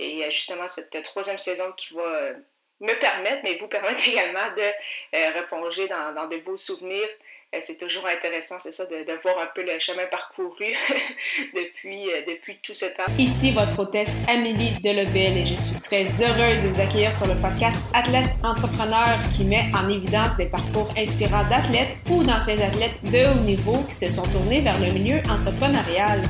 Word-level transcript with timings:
Et 0.00 0.30
justement, 0.30 0.66
cette 0.68 1.02
troisième 1.02 1.38
saison 1.38 1.72
qui 1.76 1.94
va 1.94 2.30
me 2.80 2.98
permettre, 2.98 3.40
mais 3.44 3.58
vous 3.58 3.68
permettre 3.68 4.00
également 4.08 4.48
de 4.56 5.38
replonger 5.38 5.88
dans, 5.88 6.26
de 6.28 6.38
beaux 6.38 6.56
souvenirs 6.56 7.08
euh, 7.52 7.58
c'est 7.66 7.78
toujours 7.78 8.06
intéressant, 8.06 8.58
c'est 8.62 8.70
ça, 8.70 8.86
de, 8.86 9.22
voir 9.24 9.38
un 9.40 9.48
peu 9.52 9.62
le 9.62 9.76
chemin 9.80 10.06
parcouru 10.08 10.72
depuis, 11.54 12.08
euh, 12.08 12.22
depuis 12.28 12.58
tout 12.62 12.74
ce 12.74 12.84
temps. 12.84 13.10
Ici 13.18 13.50
votre 13.50 13.80
hôtesse 13.80 14.24
Amélie 14.28 14.78
Delebel 14.80 15.36
et 15.36 15.46
je 15.46 15.56
suis 15.56 15.80
très 15.80 16.04
heureuse 16.22 16.62
de 16.62 16.68
vous 16.68 16.80
accueillir 16.80 17.12
sur 17.12 17.26
le 17.26 17.34
podcast 17.42 17.90
Athlète 17.92 18.30
Entrepreneur 18.44 19.18
qui 19.36 19.42
met 19.42 19.64
en 19.74 19.88
évidence 19.88 20.36
des 20.36 20.46
parcours 20.46 20.90
inspirants 20.96 21.42
d'athlètes 21.50 21.96
ou 22.08 22.22
d'anciens 22.22 22.60
athlètes 22.60 23.02
de 23.02 23.26
haut 23.26 23.42
niveau 23.42 23.82
qui 23.88 23.94
se 23.94 24.12
sont 24.12 24.30
tournés 24.30 24.60
vers 24.60 24.78
le 24.78 24.92
milieu 24.92 25.18
entrepreneurial. 25.28 26.22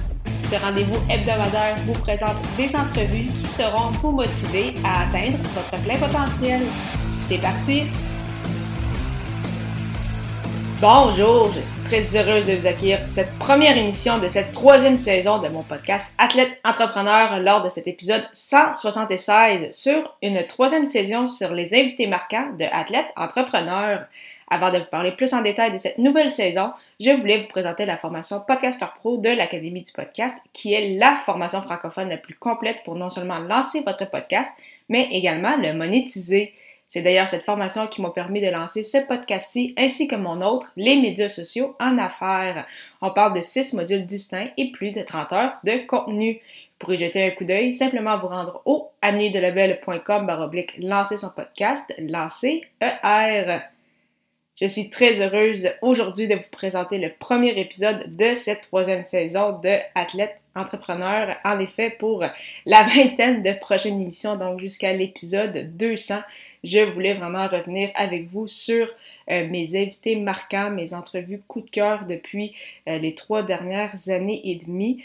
Ce 0.51 0.57
rendez-vous 0.57 0.99
hebdomadaire 1.09 1.77
vous 1.87 1.93
présente 1.93 2.35
des 2.57 2.75
entrevues 2.75 3.29
qui 3.33 3.47
seront 3.47 3.93
vous 3.93 4.11
motiver 4.11 4.75
à 4.85 5.03
atteindre 5.03 5.39
votre 5.55 5.81
plein 5.85 5.97
potentiel. 5.97 6.63
C'est 7.29 7.41
parti! 7.41 7.85
Bonjour, 10.81 11.53
je 11.53 11.61
suis 11.61 11.83
très 11.85 12.17
heureuse 12.17 12.47
de 12.47 12.55
vous 12.55 12.67
accueillir 12.67 13.01
pour 13.01 13.13
cette 13.13 13.33
première 13.39 13.79
émission 13.79 14.19
de 14.19 14.27
cette 14.27 14.51
troisième 14.51 14.97
saison 14.97 15.39
de 15.39 15.47
mon 15.47 15.63
podcast 15.63 16.15
Athlète 16.19 16.59
Entrepreneur 16.65 17.39
lors 17.39 17.63
de 17.63 17.69
cet 17.69 17.87
épisode 17.87 18.27
176 18.33 19.69
sur 19.71 20.17
une 20.21 20.45
troisième 20.49 20.85
saison 20.85 21.27
sur 21.27 21.53
les 21.53 21.79
invités 21.79 22.09
marquants 22.09 22.57
de 22.59 22.65
Athlète 22.73 23.07
Entrepreneur. 23.15 24.01
Avant 24.53 24.73
de 24.73 24.79
vous 24.79 24.91
parler 24.91 25.13
plus 25.13 25.33
en 25.33 25.43
détail 25.43 25.71
de 25.71 25.77
cette 25.77 25.99
nouvelle 25.99 26.33
saison, 26.33 26.73
je 26.99 27.13
voulais 27.13 27.39
vous 27.39 27.47
présenter 27.47 27.87
la 27.87 27.97
formation 27.97 28.41
Podcaster 28.45 28.87
Pro 28.99 29.17
de 29.17 29.29
l'Académie 29.29 29.83
du 29.83 29.93
podcast, 29.93 30.37
qui 30.53 30.75
est 30.75 30.99
la 30.99 31.21
formation 31.25 31.63
francophone 31.63 32.09
la 32.09 32.17
plus 32.17 32.35
complète 32.35 32.83
pour 32.85 32.97
non 32.97 33.11
seulement 33.11 33.39
lancer 33.39 33.83
votre 33.83 34.11
podcast, 34.11 34.53
mais 34.89 35.07
également 35.13 35.57
le 35.57 35.73
monétiser. 35.73 36.53
C'est 36.89 37.03
d'ailleurs 37.03 37.29
cette 37.29 37.45
formation 37.45 37.87
qui 37.87 38.03
m'a 38.03 38.11
permis 38.11 38.41
de 38.41 38.51
lancer 38.51 38.83
ce 38.83 38.99
podcast-ci 38.99 39.73
ainsi 39.79 40.09
que 40.09 40.17
mon 40.17 40.41
autre, 40.41 40.73
les 40.77 40.97
médias 40.97 41.29
sociaux 41.29 41.77
en 41.79 41.97
affaires. 41.99 42.67
On 43.01 43.13
parle 43.13 43.37
de 43.37 43.43
six 43.43 43.73
modules 43.75 44.05
distincts 44.05 44.49
et 44.57 44.73
plus 44.73 44.91
de 44.91 45.03
30 45.03 45.33
heures 45.33 45.53
de 45.63 45.87
contenu. 45.87 46.41
Pour 46.81 46.93
y 46.93 46.97
jeter 46.97 47.23
un 47.25 47.31
coup 47.31 47.45
d'œil, 47.45 47.73
simplement 47.73 48.19
vous 48.19 48.27
rendre 48.27 48.63
au 48.65 48.91
amidelabel.com 49.01 50.27
baroblique 50.27 50.77
lancer 50.79 51.19
son 51.19 51.31
podcast, 51.31 51.95
lancer 52.01 52.65
ER. 52.81 53.61
Je 54.61 54.67
suis 54.67 54.91
très 54.91 55.23
heureuse 55.23 55.71
aujourd'hui 55.81 56.29
de 56.29 56.35
vous 56.35 56.51
présenter 56.51 56.99
le 56.99 57.09
premier 57.09 57.59
épisode 57.59 58.15
de 58.15 58.35
cette 58.35 58.61
troisième 58.61 59.03
saison 59.03 59.59
de 59.59 59.79
Athlète 59.95 60.39
Entrepreneur. 60.55 61.35
En 61.45 61.59
effet, 61.61 61.89
pour 61.89 62.27
la 62.67 62.83
vingtaine 62.95 63.43
de 63.43 63.59
prochaines 63.59 63.99
émissions, 64.03 64.37
donc 64.37 64.61
jusqu'à 64.61 64.93
l'épisode 64.93 65.75
200, 65.79 66.21
je 66.63 66.81
voulais 66.81 67.15
vraiment 67.15 67.49
revenir 67.49 67.89
avec 67.95 68.29
vous 68.29 68.47
sur 68.49 68.87
euh, 69.31 69.49
mes 69.49 69.81
invités 69.81 70.17
marquants, 70.17 70.71
mes 70.71 70.93
entrevues 70.93 71.41
coup 71.49 71.63
de 71.63 71.71
cœur 71.71 72.05
depuis 72.05 72.53
euh, 72.87 72.99
les 72.99 73.15
trois 73.15 73.43
dernières 73.43 74.11
années 74.11 74.43
et 74.45 74.57
demie. 74.57 75.03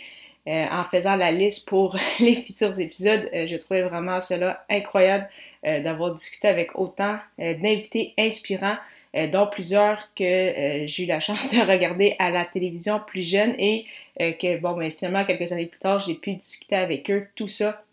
Euh, 0.48 0.66
en 0.70 0.84
faisant 0.84 1.16
la 1.16 1.32
liste 1.32 1.66
pour 1.70 1.96
les 2.20 2.36
futurs 2.36 2.78
épisodes, 2.78 3.30
je 3.34 3.56
trouvais 3.56 3.84
vraiment 3.84 4.20
cela 4.20 4.66
incroyable 4.70 5.30
d'avoir 5.64 6.14
discuté 6.14 6.50
avec 6.50 6.78
autant 6.78 7.18
d'invités 7.40 8.14
inspirants 8.18 8.76
euh, 9.16 9.28
dont 9.28 9.48
plusieurs 9.48 10.14
que 10.14 10.24
euh, 10.24 10.88
j'ai 10.88 11.04
eu 11.04 11.06
la 11.06 11.20
chance 11.22 11.52
de 11.52 11.60
regarder 11.60 12.16
à 12.20 12.32
la 12.32 12.46
télévision 12.46 13.00
plus 13.06 13.24
jeune 13.24 13.56
et 13.58 13.86
euh, 14.22 14.34
que, 14.34 14.58
bon, 14.58 14.76
mais 14.76 14.92
finalement, 14.92 15.26
quelques 15.26 15.52
années 15.52 15.68
plus 15.68 15.80
tard, 15.80 16.00
j'ai 16.00 16.16
pu 16.16 16.34
discuter 16.34 16.76
avec 16.76 17.10
eux, 17.10 17.28
tout 17.36 17.48
ça 17.48 17.84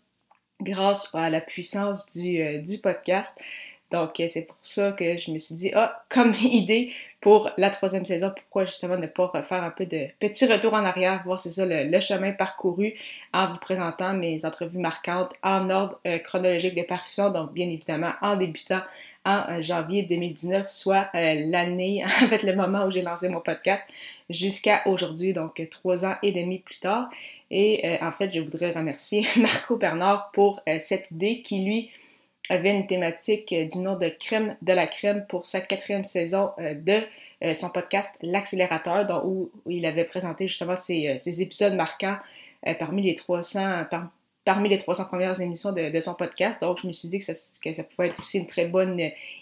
grâce 0.61 1.13
à 1.15 1.29
la 1.29 1.41
puissance 1.41 2.11
du, 2.13 2.59
du 2.59 2.77
podcast. 2.77 3.37
Donc, 3.93 4.21
c'est 4.27 4.41
pour 4.41 4.57
ça 4.61 4.91
que 4.91 5.17
je 5.17 5.31
me 5.31 5.37
suis 5.37 5.55
dit, 5.55 5.71
ah, 5.73 6.03
comme 6.09 6.33
idée 6.41 6.91
pour 7.21 7.49
la 7.57 7.69
troisième 7.69 8.05
saison, 8.05 8.33
pourquoi 8.35 8.65
justement 8.65 8.97
ne 8.97 9.07
pas 9.07 9.27
refaire 9.27 9.63
un 9.63 9.69
peu 9.69 9.85
de 9.85 10.07
petit 10.19 10.45
retour 10.45 10.73
en 10.73 10.83
arrière, 10.83 11.21
voir 11.23 11.39
c'est 11.39 11.51
ça 11.51 11.65
le, 11.65 11.99
chemin 12.01 12.33
parcouru 12.33 12.95
en 13.31 13.53
vous 13.53 13.59
présentant 13.59 14.13
mes 14.13 14.43
entrevues 14.43 14.79
marquantes 14.79 15.33
en 15.41 15.69
ordre 15.69 16.01
chronologique 16.25 16.75
de 16.75 16.81
parution, 16.81 17.29
donc 17.29 17.53
bien 17.53 17.69
évidemment 17.69 18.11
en 18.21 18.35
débutant 18.35 18.81
en 19.25 19.43
euh, 19.49 19.61
janvier 19.61 20.03
2019, 20.03 20.67
soit 20.67 21.07
euh, 21.15 21.35
l'année, 21.47 22.03
en 22.23 22.27
fait 22.27 22.43
le 22.43 22.55
moment 22.55 22.85
où 22.85 22.91
j'ai 22.91 23.01
lancé 23.01 23.29
mon 23.29 23.39
podcast, 23.39 23.83
jusqu'à 24.29 24.81
aujourd'hui, 24.85 25.33
donc 25.33 25.61
trois 25.69 26.05
ans 26.05 26.15
et 26.23 26.31
demi 26.31 26.59
plus 26.59 26.79
tard. 26.79 27.09
Et 27.51 27.85
euh, 27.85 27.97
en 28.01 28.11
fait, 28.11 28.31
je 28.31 28.41
voudrais 28.41 28.71
remercier 28.71 29.25
Marco 29.37 29.75
Bernard 29.77 30.31
pour 30.33 30.61
cette 30.79 31.11
idée 31.11 31.41
qui, 31.41 31.63
lui, 31.63 31.89
avait 32.49 32.71
une 32.71 32.87
thématique 32.87 33.53
du 33.53 33.79
nom 33.79 33.95
de 33.95 34.09
crème 34.09 34.55
de 34.61 34.73
la 34.73 34.87
crème 34.87 35.25
pour 35.27 35.47
sa 35.47 35.61
quatrième 35.61 36.03
saison 36.03 36.51
de 36.59 37.01
son 37.53 37.69
podcast 37.69 38.11
L'accélérateur, 38.21 39.25
où, 39.25 39.49
il 39.65 39.85
avait 39.85 40.03
présenté 40.03 40.47
justement 40.47 40.75
ses, 40.75 41.41
épisodes 41.41 41.75
marquants 41.75 42.17
parmi 42.79 43.01
les 43.03 43.15
300, 43.15 43.85
parmi 44.45 44.67
les 44.67 44.77
300 44.77 45.05
premières 45.05 45.39
émissions 45.39 45.71
de, 45.71 45.99
son 46.01 46.15
podcast. 46.15 46.61
Donc, 46.61 46.79
je 46.81 46.87
me 46.87 46.91
suis 46.91 47.07
dit 47.07 47.19
que 47.19 47.25
ça, 47.25 47.83
pouvait 47.83 48.09
être 48.09 48.19
aussi 48.19 48.39
une 48.39 48.45
très 48.45 48.65
bonne 48.65 48.99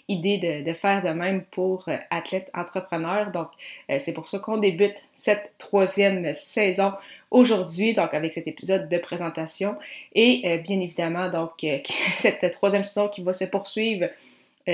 idée 0.08 0.62
de, 0.64 0.72
faire 0.72 1.02
de 1.02 1.10
même 1.10 1.42
pour 1.50 1.88
euh, 1.88 1.96
athlètes 2.10 2.50
entrepreneurs. 2.54 3.32
Donc, 3.32 3.48
euh, 3.90 3.96
c'est 3.98 4.12
pour 4.12 4.28
ça 4.28 4.38
qu'on 4.38 4.58
débute 4.58 5.02
cette 5.14 5.52
troisième 5.58 6.32
saison 6.34 6.92
aujourd'hui, 7.30 7.94
donc 7.94 8.14
avec 8.14 8.32
cet 8.32 8.46
épisode 8.46 8.88
de 8.88 8.98
présentation. 8.98 9.76
Et 10.14 10.42
euh, 10.44 10.58
bien 10.58 10.80
évidemment, 10.80 11.28
donc, 11.28 11.66
cette 12.16 12.48
troisième 12.52 12.84
saison 12.84 13.08
qui 13.08 13.22
va 13.22 13.32
se 13.32 13.44
poursuivre 13.44 14.06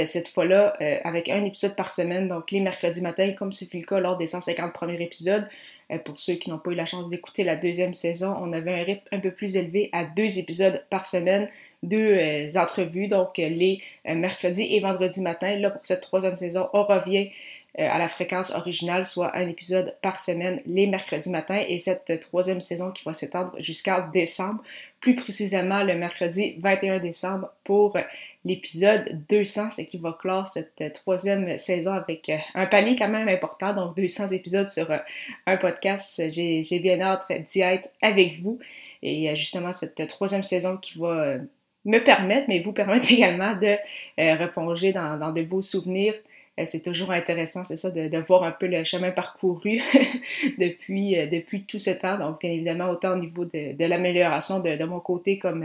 cette 0.04 0.28
fois-là 0.28 0.76
avec 1.02 1.30
un 1.30 1.46
épisode 1.46 1.74
par 1.74 1.90
semaine, 1.90 2.28
donc 2.28 2.50
les 2.50 2.60
mercredis 2.60 3.00
matins, 3.00 3.32
comme 3.32 3.54
ce 3.54 3.64
fut 3.64 3.78
le 3.78 3.86
cas 3.86 3.98
lors 3.98 4.18
des 4.18 4.26
150 4.26 4.74
premiers 4.74 5.00
épisodes. 5.00 5.48
Euh, 5.90 5.98
pour 5.98 6.18
ceux 6.18 6.34
qui 6.34 6.50
n'ont 6.50 6.58
pas 6.58 6.70
eu 6.70 6.74
la 6.74 6.86
chance 6.86 7.08
d'écouter 7.08 7.44
la 7.44 7.56
deuxième 7.56 7.94
saison, 7.94 8.36
on 8.40 8.52
avait 8.52 8.72
un 8.72 8.82
rythme 8.82 9.08
un 9.12 9.20
peu 9.20 9.30
plus 9.30 9.56
élevé 9.56 9.88
à 9.92 10.04
deux 10.04 10.38
épisodes 10.38 10.84
par 10.90 11.06
semaine, 11.06 11.48
deux 11.82 11.96
euh, 11.96 12.50
entrevues, 12.56 13.08
donc 13.08 13.38
euh, 13.38 13.48
les 13.48 13.80
mercredis 14.04 14.74
et 14.74 14.80
vendredis 14.80 15.22
matin. 15.22 15.56
Là, 15.56 15.70
pour 15.70 15.84
cette 15.86 16.02
troisième 16.02 16.36
saison, 16.36 16.68
on 16.72 16.84
revient 16.84 17.30
à 17.76 17.98
la 17.98 18.08
fréquence 18.08 18.50
originale, 18.52 19.04
soit 19.04 19.36
un 19.36 19.48
épisode 19.48 19.94
par 20.02 20.18
semaine 20.18 20.60
les 20.66 20.86
mercredis 20.86 21.30
matins, 21.30 21.62
et 21.68 21.78
cette 21.78 22.20
troisième 22.20 22.60
saison 22.60 22.90
qui 22.90 23.04
va 23.04 23.12
s'étendre 23.12 23.52
jusqu'à 23.60 24.08
décembre, 24.12 24.62
plus 25.00 25.14
précisément 25.14 25.82
le 25.84 25.94
mercredi 25.94 26.56
21 26.58 26.98
décembre 26.98 27.50
pour 27.62 27.96
l'épisode 28.44 29.24
200, 29.28 29.72
ce 29.72 29.82
qui 29.82 29.98
va 29.98 30.16
clore 30.18 30.46
cette 30.48 30.92
troisième 30.94 31.58
saison 31.58 31.92
avec 31.92 32.28
euh, 32.28 32.36
un 32.54 32.66
palier 32.66 32.96
quand 32.96 33.08
même 33.08 33.28
important, 33.28 33.74
donc 33.74 33.96
200 33.96 34.28
épisodes 34.28 34.68
sur 34.68 34.90
euh, 34.90 34.98
un 35.46 35.56
podcast. 35.56 36.22
J'ai 36.30 36.80
bien 36.80 37.00
hâte 37.00 37.30
d'y 37.48 37.60
être 37.60 37.88
avec 38.00 38.40
vous. 38.40 38.58
Et 39.02 39.34
justement, 39.36 39.72
cette 39.72 40.06
troisième 40.08 40.42
saison 40.42 40.76
qui 40.76 40.98
va 40.98 41.08
euh, 41.08 41.38
me 41.84 41.98
permettre, 41.98 42.46
mais 42.48 42.60
vous 42.60 42.72
permettre 42.72 43.06
également 43.12 43.54
de 43.54 43.76
replonger 44.18 44.92
dans, 44.92 45.32
de 45.32 45.42
beaux 45.42 45.62
souvenirs 45.62 46.14
euh, 46.14 46.37
c'est 46.66 46.82
toujours 46.82 47.10
intéressant, 47.10 47.64
c'est 47.64 47.76
ça, 47.76 47.90
de, 47.90 48.18
voir 48.18 48.42
un 48.42 48.50
peu 48.50 48.66
le 48.66 48.82
chemin 48.84 49.10
parcouru 49.10 49.80
depuis, 50.58 51.18
euh, 51.18 51.26
depuis 51.26 51.62
tout 51.64 51.78
ce 51.78 51.90
temps. 51.90 52.18
Donc, 52.18 52.40
bien 52.40 52.50
évidemment, 52.50 52.90
autant 52.90 53.12
au 53.12 53.16
niveau 53.16 53.44
de, 53.44 53.84
l'amélioration 53.84 54.60
de, 54.60 54.84
mon 54.84 55.00
côté 55.00 55.38
comme, 55.38 55.64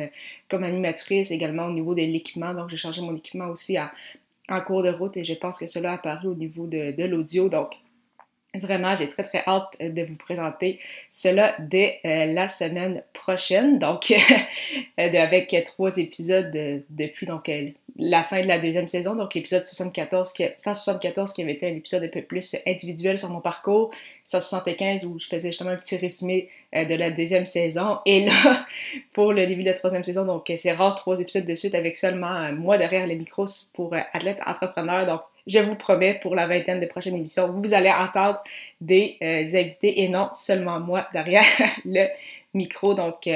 comme 0.50 0.64
animatrice, 0.64 1.32
également 1.32 1.66
au 1.66 1.72
niveau 1.72 1.96
de 1.96 2.02
l'équipement. 2.02 2.54
Donc, 2.54 2.70
j'ai 2.70 2.78
changé 2.78 3.02
mon 3.02 3.16
équipement 3.16 3.48
aussi 3.48 3.78
en 4.50 4.62
cours 4.62 4.84
de 4.84 4.90
route 4.90 5.18
et 5.18 5.24
je 5.24 5.34
pense 5.34 5.58
que 5.58 5.68
cela 5.68 5.92
a 5.92 5.96
apparu 5.96 6.28
au 6.28 6.36
niveau 6.36 6.68
de, 6.68 7.06
l'audio. 7.06 7.50
Donc, 7.50 7.74
Vraiment, 8.56 8.94
j'ai 8.94 9.10
très 9.10 9.24
très 9.24 9.44
hâte 9.48 9.76
de 9.80 10.04
vous 10.04 10.16
présenter 10.16 10.80
cela 11.10 11.56
dès 11.58 12.00
euh, 12.06 12.28
la 12.28 12.48
semaine 12.48 13.02
prochaine. 13.12 13.80
Donc, 13.80 14.14
avec 14.98 15.56
trois 15.66 15.98
épisodes 15.98 16.52
depuis 16.92 17.26
donc 17.26 17.50
la 17.96 18.24
fin 18.24 18.42
de 18.42 18.48
la 18.48 18.58
deuxième 18.58 18.88
saison, 18.88 19.16
donc 19.16 19.36
l'épisode 19.36 19.66
74, 19.66 20.34
qui, 20.34 20.46
174 20.58 21.32
qui 21.32 21.44
avait 21.44 21.54
été 21.54 21.68
un 21.68 21.76
épisode 21.76 22.04
un 22.04 22.08
peu 22.08 22.24
plus 22.24 22.56
individuel 22.66 23.20
sur 23.20 23.30
mon 23.30 23.40
parcours, 23.40 23.92
175 24.24 25.06
où 25.06 25.20
je 25.20 25.28
faisais 25.28 25.50
justement 25.50 25.70
un 25.70 25.76
petit 25.76 25.98
résumé 25.98 26.50
euh, 26.76 26.86
de 26.86 26.96
la 26.96 27.12
deuxième 27.12 27.46
saison, 27.46 28.00
et 28.06 28.26
là, 28.26 28.66
pour 29.14 29.32
le 29.32 29.46
début 29.46 29.62
de 29.62 29.70
la 29.70 29.76
troisième 29.76 30.04
saison, 30.04 30.26
donc 30.26 30.52
c'est 30.58 30.72
rare, 30.72 30.96
trois 30.96 31.20
épisodes 31.20 31.46
de 31.46 31.56
suite 31.56 31.76
avec 31.76 31.96
seulement 31.96 32.28
un 32.28 32.52
mois 32.52 32.80
derrière 32.80 33.06
les 33.06 33.16
micros 33.16 33.46
pour 33.74 33.94
euh, 33.94 34.00
athlètes 34.12 34.40
entrepreneurs, 34.46 35.06
donc 35.06 35.22
je 35.46 35.60
vous 35.60 35.76
promets, 35.76 36.20
pour 36.20 36.36
la 36.36 36.48
vingtaine 36.48 36.80
de 36.80 36.88
prochaines 36.88 37.16
émissions, 37.16 37.52
vous 37.52 37.74
allez 37.76 37.92
entendre 37.92 38.42
des 38.82 39.18
euh, 39.22 39.46
invités 39.54 40.02
et 40.02 40.10
non 40.10 40.30
seulement 40.34 40.80
moi 40.80 41.08
derrière 41.14 41.46
le 41.86 42.08
micro, 42.56 42.96
donc... 42.96 43.30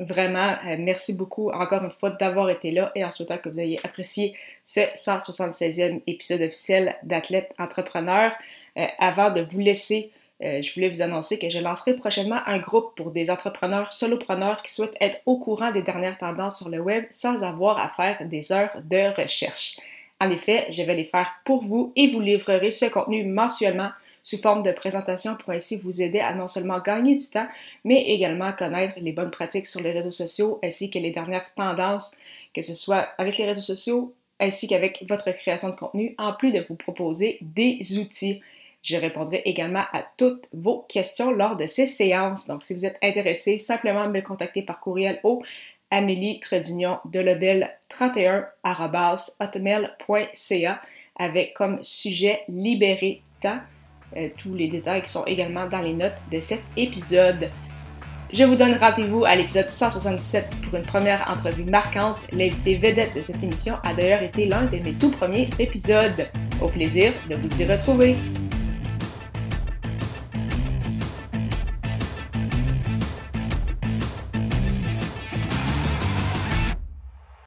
Vraiment, 0.00 0.56
euh, 0.66 0.76
merci 0.78 1.16
beaucoup 1.16 1.50
encore 1.50 1.84
une 1.84 1.90
fois 1.90 2.10
d'avoir 2.10 2.50
été 2.50 2.72
là 2.72 2.90
et 2.96 3.04
en 3.04 3.10
souhaitant 3.10 3.38
que 3.38 3.48
vous 3.48 3.60
ayez 3.60 3.78
apprécié 3.84 4.34
ce 4.64 4.80
176e 4.80 6.02
épisode 6.08 6.42
officiel 6.42 6.96
d'Athlète 7.04 7.52
Entrepreneur. 7.58 8.32
Euh, 8.76 8.86
avant 8.98 9.30
de 9.30 9.40
vous 9.42 9.60
laisser 9.60 10.10
euh, 10.42 10.62
je 10.62 10.74
voulais 10.74 10.88
vous 10.88 11.00
annoncer 11.00 11.38
que 11.38 11.48
je 11.48 11.60
lancerai 11.60 11.94
prochainement 11.94 12.40
un 12.46 12.58
groupe 12.58 12.96
pour 12.96 13.12
des 13.12 13.30
entrepreneurs 13.30 13.92
solopreneurs 13.92 14.62
qui 14.62 14.72
souhaitent 14.72 14.96
être 15.00 15.20
au 15.26 15.38
courant 15.38 15.70
des 15.70 15.82
dernières 15.82 16.18
tendances 16.18 16.58
sur 16.58 16.68
le 16.68 16.80
web 16.80 17.04
sans 17.12 17.44
avoir 17.44 17.78
à 17.78 17.88
faire 17.88 18.26
des 18.26 18.50
heures 18.50 18.76
de 18.82 19.20
recherche. 19.20 19.78
En 20.24 20.30
effet, 20.30 20.66
je 20.70 20.82
vais 20.82 20.94
les 20.94 21.04
faire 21.04 21.34
pour 21.44 21.62
vous 21.62 21.92
et 21.96 22.08
vous 22.08 22.20
livrerai 22.20 22.70
ce 22.70 22.86
contenu 22.86 23.24
mensuellement 23.24 23.90
sous 24.22 24.38
forme 24.38 24.62
de 24.62 24.72
présentation 24.72 25.36
pour 25.36 25.50
ainsi 25.50 25.76
vous 25.76 26.00
aider 26.00 26.18
à 26.18 26.32
non 26.32 26.48
seulement 26.48 26.80
gagner 26.80 27.14
du 27.14 27.28
temps, 27.28 27.46
mais 27.84 28.04
également 28.04 28.54
connaître 28.54 28.94
les 29.02 29.12
bonnes 29.12 29.30
pratiques 29.30 29.66
sur 29.66 29.82
les 29.82 29.92
réseaux 29.92 30.10
sociaux 30.10 30.58
ainsi 30.64 30.88
que 30.88 30.98
les 30.98 31.10
dernières 31.10 31.52
tendances, 31.54 32.16
que 32.54 32.62
ce 32.62 32.74
soit 32.74 33.08
avec 33.18 33.36
les 33.36 33.44
réseaux 33.44 33.60
sociaux 33.60 34.14
ainsi 34.40 34.66
qu'avec 34.66 35.04
votre 35.06 35.30
création 35.32 35.68
de 35.68 35.74
contenu, 35.74 36.14
en 36.16 36.32
plus 36.32 36.52
de 36.52 36.64
vous 36.66 36.74
proposer 36.74 37.36
des 37.42 37.98
outils. 37.98 38.40
Je 38.82 38.96
répondrai 38.96 39.42
également 39.44 39.84
à 39.92 40.04
toutes 40.16 40.46
vos 40.54 40.86
questions 40.88 41.32
lors 41.32 41.56
de 41.56 41.66
ces 41.66 41.86
séances. 41.86 42.46
Donc, 42.46 42.62
si 42.62 42.74
vous 42.74 42.84
êtes 42.84 42.98
intéressé, 43.02 43.58
simplement 43.58 44.08
me 44.08 44.20
contacter 44.20 44.62
par 44.62 44.80
courriel 44.80 45.20
au 45.22 45.42
amélie 45.94 46.40
de 47.04 47.64
31 47.88 48.46
hotmail.ca 49.40 50.80
avec 51.16 51.54
comme 51.54 51.78
sujet 51.82 52.40
libérer. 52.48 53.22
Euh, 54.16 54.28
tous 54.38 54.54
les 54.54 54.68
détails 54.68 55.04
sont 55.06 55.24
également 55.26 55.68
dans 55.68 55.80
les 55.80 55.94
notes 55.94 56.16
de 56.32 56.40
cet 56.40 56.62
épisode. 56.76 57.50
Je 58.32 58.42
vous 58.44 58.56
donne 58.56 58.74
rendez-vous 58.74 59.24
à 59.24 59.36
l'épisode 59.36 59.68
177 59.68 60.50
pour 60.62 60.74
une 60.74 60.84
première 60.84 61.28
entrevue 61.30 61.64
marquante. 61.64 62.16
L'invité 62.32 62.76
vedette 62.76 63.14
de 63.14 63.22
cette 63.22 63.42
émission 63.42 63.76
a 63.84 63.94
d'ailleurs 63.94 64.22
été 64.22 64.46
l'un 64.46 64.64
de 64.64 64.78
mes 64.78 64.94
tout 64.94 65.10
premiers 65.10 65.48
épisodes. 65.58 66.28
Au 66.60 66.68
plaisir 66.68 67.12
de 67.28 67.36
vous 67.36 67.62
y 67.62 67.64
retrouver. 67.66 68.16